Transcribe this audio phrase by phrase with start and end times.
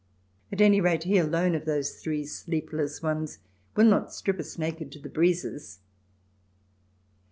[0.51, 3.37] At any rate, he alone of those three sleep less ones
[3.75, 5.77] will not strip us naked to the breezes.